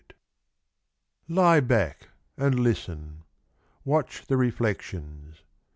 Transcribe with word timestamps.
54 1.27 1.27
Outskirts. 1.29 1.37
Lie 1.37 1.59
back 1.59 2.07
and 2.35 2.59
listen, 2.59 3.21
Watch 3.85 4.25
the 4.25 4.35
reflections. 4.35 5.43